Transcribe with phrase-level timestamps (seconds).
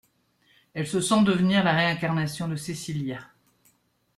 [0.73, 3.19] Elle se sent devenir la réincarnation de cécilia.